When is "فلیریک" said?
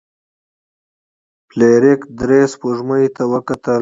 1.49-2.01